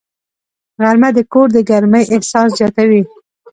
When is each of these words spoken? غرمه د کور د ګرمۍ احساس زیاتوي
غرمه 0.79 1.09
د 1.17 1.19
کور 1.31 1.47
د 1.53 1.57
ګرمۍ 1.69 2.03
احساس 2.15 2.49
زیاتوي 2.59 3.01